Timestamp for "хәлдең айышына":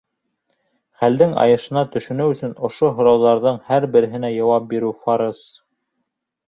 1.01-1.83